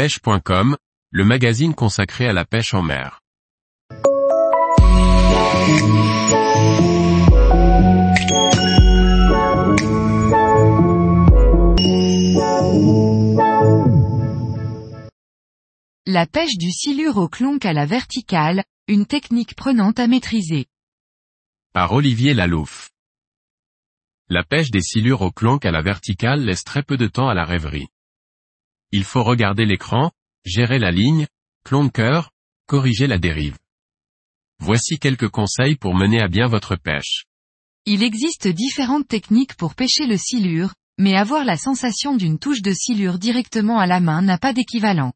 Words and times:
pêche.com, 0.00 0.78
le 1.10 1.24
magazine 1.26 1.74
consacré 1.74 2.26
à 2.26 2.32
la 2.32 2.46
pêche 2.46 2.72
en 2.72 2.80
mer. 2.80 3.20
La 16.06 16.24
pêche 16.24 16.56
du 16.56 16.70
silure 16.70 17.18
au 17.18 17.28
clonc 17.28 17.58
à 17.64 17.74
la 17.74 17.84
verticale, 17.84 18.64
une 18.88 19.04
technique 19.04 19.54
prenante 19.54 20.00
à 20.00 20.06
maîtriser. 20.06 20.64
Par 21.74 21.92
Olivier 21.92 22.32
Lalouf. 22.32 22.88
La 24.30 24.44
pêche 24.44 24.70
des 24.70 24.80
silures 24.80 25.20
au 25.20 25.30
clonc 25.30 25.58
à 25.58 25.70
la 25.70 25.82
verticale 25.82 26.42
laisse 26.42 26.64
très 26.64 26.82
peu 26.82 26.96
de 26.96 27.06
temps 27.06 27.28
à 27.28 27.34
la 27.34 27.44
rêverie. 27.44 27.88
Il 28.92 29.04
faut 29.04 29.22
regarder 29.22 29.66
l'écran, 29.66 30.10
gérer 30.44 30.78
la 30.78 30.90
ligne, 30.90 31.26
clonqueur, 31.64 32.30
corriger 32.66 33.06
la 33.06 33.18
dérive. 33.18 33.56
Voici 34.58 34.98
quelques 34.98 35.28
conseils 35.28 35.76
pour 35.76 35.94
mener 35.94 36.20
à 36.20 36.28
bien 36.28 36.48
votre 36.48 36.76
pêche. 36.76 37.26
Il 37.86 38.02
existe 38.02 38.48
différentes 38.48 39.08
techniques 39.08 39.54
pour 39.54 39.74
pêcher 39.74 40.06
le 40.06 40.16
silure, 40.16 40.74
mais 40.98 41.16
avoir 41.16 41.44
la 41.44 41.56
sensation 41.56 42.16
d'une 42.16 42.38
touche 42.38 42.62
de 42.62 42.72
silure 42.74 43.18
directement 43.18 43.78
à 43.78 43.86
la 43.86 44.00
main 44.00 44.22
n'a 44.22 44.38
pas 44.38 44.52
d'équivalent. 44.52 45.12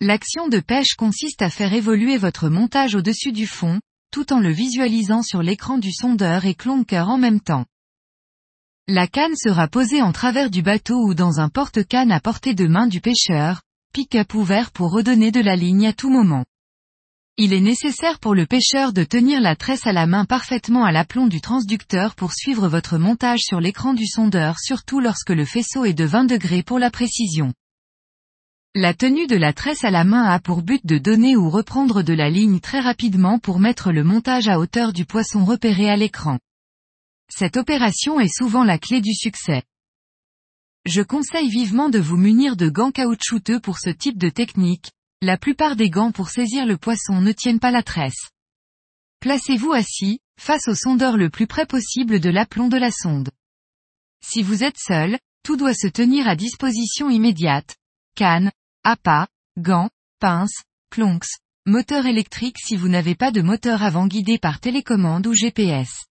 L'action 0.00 0.48
de 0.48 0.60
pêche 0.60 0.94
consiste 0.94 1.42
à 1.42 1.50
faire 1.50 1.72
évoluer 1.72 2.16
votre 2.16 2.48
montage 2.48 2.94
au-dessus 2.94 3.32
du 3.32 3.46
fond, 3.46 3.80
tout 4.10 4.32
en 4.32 4.40
le 4.40 4.50
visualisant 4.50 5.22
sur 5.22 5.42
l'écran 5.42 5.78
du 5.78 5.92
sondeur 5.92 6.46
et 6.46 6.54
clonqueur 6.54 7.08
en 7.08 7.18
même 7.18 7.40
temps. 7.40 7.66
La 8.88 9.08
canne 9.08 9.34
sera 9.34 9.66
posée 9.66 10.00
en 10.00 10.12
travers 10.12 10.48
du 10.48 10.62
bateau 10.62 11.08
ou 11.08 11.12
dans 11.12 11.40
un 11.40 11.48
porte-canne 11.48 12.12
à 12.12 12.20
portée 12.20 12.54
de 12.54 12.68
main 12.68 12.86
du 12.86 13.00
pêcheur, 13.00 13.62
pick-up 13.92 14.32
ouvert 14.34 14.70
pour 14.70 14.92
redonner 14.92 15.32
de 15.32 15.40
la 15.40 15.56
ligne 15.56 15.88
à 15.88 15.92
tout 15.92 16.08
moment. 16.08 16.44
Il 17.36 17.52
est 17.52 17.60
nécessaire 17.60 18.20
pour 18.20 18.36
le 18.36 18.46
pêcheur 18.46 18.92
de 18.92 19.02
tenir 19.02 19.40
la 19.40 19.56
tresse 19.56 19.88
à 19.88 19.92
la 19.92 20.06
main 20.06 20.24
parfaitement 20.24 20.84
à 20.84 20.92
l'aplomb 20.92 21.26
du 21.26 21.40
transducteur 21.40 22.14
pour 22.14 22.32
suivre 22.32 22.68
votre 22.68 22.96
montage 22.96 23.40
sur 23.40 23.60
l'écran 23.60 23.92
du 23.92 24.06
sondeur 24.06 24.60
surtout 24.60 25.00
lorsque 25.00 25.30
le 25.30 25.44
faisceau 25.44 25.84
est 25.84 25.92
de 25.92 26.04
20 26.04 26.26
degrés 26.26 26.62
pour 26.62 26.78
la 26.78 26.92
précision. 26.92 27.52
La 28.76 28.94
tenue 28.94 29.26
de 29.26 29.34
la 29.34 29.52
tresse 29.52 29.82
à 29.82 29.90
la 29.90 30.04
main 30.04 30.22
a 30.22 30.38
pour 30.38 30.62
but 30.62 30.86
de 30.86 30.98
donner 30.98 31.36
ou 31.36 31.50
reprendre 31.50 32.02
de 32.02 32.14
la 32.14 32.30
ligne 32.30 32.60
très 32.60 32.78
rapidement 32.78 33.40
pour 33.40 33.58
mettre 33.58 33.90
le 33.90 34.04
montage 34.04 34.46
à 34.46 34.60
hauteur 34.60 34.92
du 34.92 35.06
poisson 35.06 35.44
repéré 35.44 35.90
à 35.90 35.96
l'écran. 35.96 36.38
Cette 37.28 37.56
opération 37.56 38.20
est 38.20 38.34
souvent 38.34 38.64
la 38.64 38.78
clé 38.78 39.00
du 39.00 39.14
succès. 39.14 39.62
Je 40.84 41.02
conseille 41.02 41.48
vivement 41.48 41.88
de 41.88 41.98
vous 41.98 42.16
munir 42.16 42.56
de 42.56 42.68
gants 42.68 42.92
caoutchouteux 42.92 43.60
pour 43.60 43.78
ce 43.78 43.90
type 43.90 44.18
de 44.18 44.28
technique, 44.28 44.92
la 45.20 45.36
plupart 45.36 45.74
des 45.74 45.90
gants 45.90 46.12
pour 46.12 46.28
saisir 46.28 46.66
le 46.66 46.76
poisson 46.76 47.20
ne 47.20 47.32
tiennent 47.32 47.58
pas 47.58 47.70
la 47.72 47.82
tresse. 47.82 48.30
Placez-vous 49.20 49.72
assis, 49.72 50.20
face 50.38 50.68
au 50.68 50.74
sondeur 50.74 51.16
le 51.16 51.30
plus 51.30 51.46
près 51.46 51.66
possible 51.66 52.20
de 52.20 52.30
l'aplomb 52.30 52.68
de 52.68 52.76
la 52.76 52.90
sonde. 52.90 53.30
Si 54.24 54.42
vous 54.42 54.62
êtes 54.62 54.78
seul, 54.78 55.18
tout 55.42 55.56
doit 55.56 55.74
se 55.74 55.86
tenir 55.86 56.28
à 56.28 56.36
disposition 56.36 57.10
immédiate. 57.10 57.76
Canne, 58.14 58.52
appât, 58.84 59.26
gants, 59.58 59.90
pinces, 60.20 60.62
clonks, 60.90 61.38
moteur 61.66 62.06
électrique 62.06 62.58
si 62.58 62.76
vous 62.76 62.88
n'avez 62.88 63.14
pas 63.14 63.32
de 63.32 63.42
moteur 63.42 63.82
avant 63.82 64.06
guidé 64.06 64.38
par 64.38 64.60
télécommande 64.60 65.26
ou 65.26 65.34
GPS. 65.34 66.06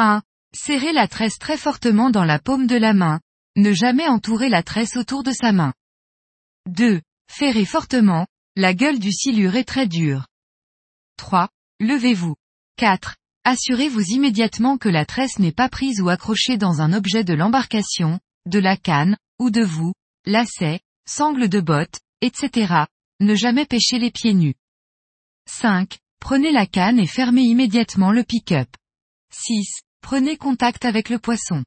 1. 0.00 0.22
Serrez 0.54 0.92
la 0.92 1.06
tresse 1.08 1.38
très 1.38 1.58
fortement 1.58 2.08
dans 2.08 2.24
la 2.24 2.38
paume 2.38 2.66
de 2.66 2.76
la 2.76 2.94
main. 2.94 3.20
Ne 3.54 3.74
jamais 3.74 4.08
entourer 4.08 4.48
la 4.48 4.62
tresse 4.62 4.96
autour 4.96 5.22
de 5.22 5.30
sa 5.30 5.52
main. 5.52 5.74
2. 6.70 7.02
Ferrez 7.30 7.66
fortement, 7.66 8.26
la 8.56 8.72
gueule 8.72 8.98
du 8.98 9.12
silure 9.12 9.56
est 9.56 9.68
très 9.68 9.86
dure. 9.86 10.26
3. 11.18 11.50
Levez-vous. 11.80 12.34
4. 12.76 13.16
Assurez-vous 13.44 14.00
immédiatement 14.12 14.78
que 14.78 14.88
la 14.88 15.04
tresse 15.04 15.38
n'est 15.38 15.52
pas 15.52 15.68
prise 15.68 16.00
ou 16.00 16.08
accrochée 16.08 16.56
dans 16.56 16.80
un 16.80 16.94
objet 16.94 17.22
de 17.22 17.34
l'embarcation, 17.34 18.20
de 18.46 18.58
la 18.58 18.78
canne, 18.78 19.18
ou 19.38 19.50
de 19.50 19.62
vous, 19.62 19.92
lacets, 20.24 20.80
sangle 21.06 21.50
de 21.50 21.60
botte, 21.60 22.00
etc. 22.22 22.84
Ne 23.20 23.34
jamais 23.34 23.66
pêcher 23.66 23.98
les 23.98 24.10
pieds 24.10 24.34
nus. 24.34 24.54
5. 25.46 25.98
Prenez 26.20 26.52
la 26.52 26.66
canne 26.66 26.98
et 26.98 27.06
fermez 27.06 27.42
immédiatement 27.42 28.12
le 28.12 28.24
pick-up. 28.24 28.68
6. 29.30 29.82
Prenez 30.02 30.36
contact 30.36 30.84
avec 30.84 31.08
le 31.08 31.18
poisson. 31.18 31.64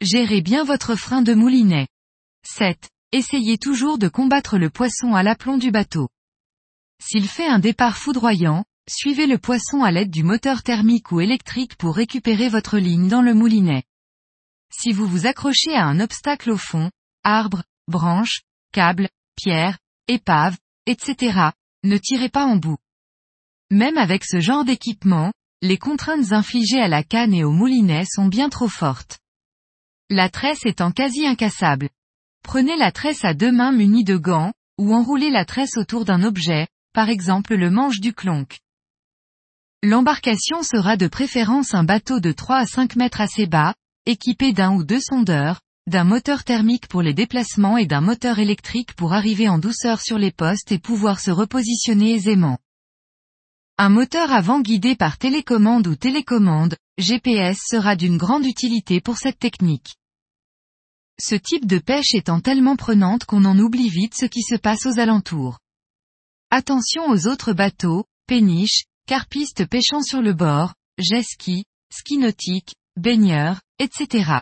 Gérez 0.00 0.40
bien 0.40 0.64
votre 0.64 0.94
frein 0.94 1.22
de 1.22 1.34
moulinet. 1.34 1.88
7. 2.44 2.88
Essayez 3.12 3.58
toujours 3.58 3.98
de 3.98 4.08
combattre 4.08 4.58
le 4.58 4.70
poisson 4.70 5.14
à 5.14 5.22
l'aplomb 5.22 5.56
du 5.56 5.70
bateau. 5.70 6.08
S'il 7.02 7.28
fait 7.28 7.46
un 7.46 7.58
départ 7.58 7.96
foudroyant, 7.96 8.64
suivez 8.88 9.26
le 9.26 9.38
poisson 9.38 9.82
à 9.82 9.90
l'aide 9.90 10.10
du 10.10 10.22
moteur 10.22 10.62
thermique 10.62 11.12
ou 11.12 11.20
électrique 11.20 11.76
pour 11.76 11.96
récupérer 11.96 12.48
votre 12.48 12.78
ligne 12.78 13.08
dans 13.08 13.22
le 13.22 13.34
moulinet. 13.34 13.84
Si 14.70 14.92
vous 14.92 15.06
vous 15.06 15.26
accrochez 15.26 15.74
à 15.74 15.86
un 15.86 16.00
obstacle 16.00 16.50
au 16.50 16.58
fond, 16.58 16.90
arbre, 17.24 17.62
branche, 17.86 18.42
câble, 18.72 19.08
pierre, 19.36 19.78
épave, 20.08 20.56
etc., 20.86 21.50
ne 21.84 21.96
tirez 21.96 22.28
pas 22.28 22.44
en 22.44 22.56
bout. 22.56 22.78
Même 23.70 23.98
avec 23.98 24.24
ce 24.24 24.40
genre 24.40 24.64
d'équipement, 24.64 25.32
les 25.60 25.76
contraintes 25.76 26.32
infligées 26.32 26.80
à 26.80 26.86
la 26.86 27.02
canne 27.02 27.34
et 27.34 27.42
au 27.42 27.50
moulinet 27.50 28.04
sont 28.08 28.26
bien 28.26 28.48
trop 28.48 28.68
fortes. 28.68 29.18
La 30.08 30.28
tresse 30.28 30.64
étant 30.64 30.92
quasi 30.92 31.26
incassable. 31.26 31.88
Prenez 32.44 32.76
la 32.76 32.92
tresse 32.92 33.24
à 33.24 33.34
deux 33.34 33.50
mains 33.50 33.72
munies 33.72 34.04
de 34.04 34.16
gants, 34.16 34.52
ou 34.78 34.94
enroulez 34.94 35.30
la 35.30 35.44
tresse 35.44 35.76
autour 35.76 36.04
d'un 36.04 36.22
objet, 36.22 36.68
par 36.92 37.08
exemple 37.08 37.56
le 37.56 37.70
manche 37.70 37.98
du 37.98 38.12
clonc. 38.12 38.46
L'embarcation 39.82 40.62
sera 40.62 40.96
de 40.96 41.08
préférence 41.08 41.74
un 41.74 41.84
bateau 41.84 42.20
de 42.20 42.30
3 42.30 42.58
à 42.58 42.66
5 42.66 42.94
mètres 42.94 43.20
assez 43.20 43.46
bas, 43.46 43.74
équipé 44.06 44.52
d'un 44.52 44.72
ou 44.72 44.84
deux 44.84 45.00
sondeurs, 45.00 45.60
d'un 45.88 46.04
moteur 46.04 46.44
thermique 46.44 46.86
pour 46.86 47.02
les 47.02 47.14
déplacements 47.14 47.78
et 47.78 47.86
d'un 47.86 48.00
moteur 48.00 48.38
électrique 48.38 48.94
pour 48.94 49.12
arriver 49.12 49.48
en 49.48 49.58
douceur 49.58 50.00
sur 50.00 50.18
les 50.18 50.32
postes 50.32 50.70
et 50.70 50.78
pouvoir 50.78 51.18
se 51.18 51.32
repositionner 51.32 52.14
aisément. 52.14 52.58
Un 53.80 53.90
moteur 53.90 54.32
avant 54.32 54.60
guidé 54.60 54.96
par 54.96 55.18
télécommande 55.18 55.86
ou 55.86 55.94
télécommande, 55.94 56.76
GPS 56.98 57.60
sera 57.64 57.94
d'une 57.94 58.16
grande 58.16 58.44
utilité 58.44 59.00
pour 59.00 59.18
cette 59.18 59.38
technique. 59.38 59.94
Ce 61.20 61.36
type 61.36 61.64
de 61.64 61.78
pêche 61.78 62.12
étant 62.12 62.40
tellement 62.40 62.74
prenante 62.74 63.24
qu'on 63.24 63.44
en 63.44 63.56
oublie 63.56 63.88
vite 63.88 64.16
ce 64.16 64.26
qui 64.26 64.42
se 64.42 64.56
passe 64.56 64.84
aux 64.84 64.98
alentours. 64.98 65.60
Attention 66.50 67.08
aux 67.08 67.28
autres 67.28 67.52
bateaux, 67.52 68.04
péniches, 68.26 68.82
carpistes 69.06 69.64
pêchant 69.64 70.02
sur 70.02 70.22
le 70.22 70.32
bord, 70.32 70.74
jet 70.98 71.22
ski, 71.22 71.64
ski 71.92 72.18
nautique, 72.18 72.74
baigneurs, 72.96 73.60
etc. 73.78 74.40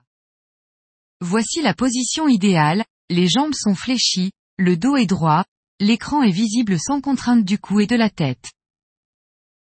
Voici 1.21 1.61
la 1.61 1.75
position 1.75 2.27
idéale, 2.27 2.87
les 3.11 3.29
jambes 3.29 3.55
sont 3.55 3.75
fléchies, 3.75 4.33
le 4.57 4.79
dos 4.79 4.97
est 4.97 5.05
droit, 5.05 5.45
l'écran 5.79 6.23
est 6.23 6.31
visible 6.31 6.81
sans 6.81 7.03
contrainte 7.03 7.45
du 7.45 7.59
cou 7.59 7.81
et 7.81 7.87
de 7.87 7.97
la 7.97 8.09
tête. 8.09 8.56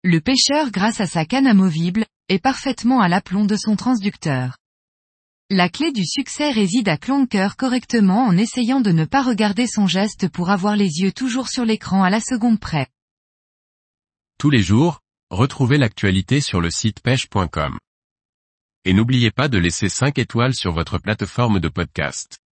Le 0.07 0.21
pêcheur 0.21 0.71
grâce 0.71 1.01
à 1.01 1.07
sa 1.07 1.25
canne 1.25 1.47
amovible, 1.47 2.05
est 2.29 2.39
parfaitement 2.39 3.01
à 3.01 3.09
l'aplomb 3.09 3.47
de 3.47 3.57
son 3.57 3.75
transducteur. 3.75 4.59
La 5.49 5.71
clé 5.71 5.93
du 5.93 6.05
succès 6.05 6.51
réside 6.51 6.91
à 6.91 6.99
clonker 6.99 7.57
correctement 7.57 8.27
en 8.27 8.37
essayant 8.37 8.83
de 8.83 8.93
ne 8.93 9.07
pas 9.07 9.23
regarder 9.23 9.67
son 9.67 9.87
geste 9.87 10.29
pour 10.29 10.51
avoir 10.51 10.77
les 10.77 11.01
yeux 11.01 11.11
toujours 11.11 11.49
sur 11.49 11.65
l'écran 11.65 12.03
à 12.03 12.11
la 12.11 12.21
seconde 12.21 12.61
près. 12.61 12.89
Tous 14.39 14.51
les 14.51 14.63
jours, 14.63 15.01
retrouvez 15.31 15.79
l'actualité 15.79 16.43
sur 16.43 16.61
le 16.61 16.71
site 16.71 17.01
pêche.com. 17.01 17.79
Et 18.85 18.93
n'oubliez 18.93 19.31
pas 19.31 19.49
de 19.49 19.57
laisser 19.57 19.89
5 19.89 20.19
étoiles 20.19 20.55
sur 20.55 20.73
votre 20.73 20.99
plateforme 20.99 21.61
de 21.61 21.69
podcast. 21.69 22.44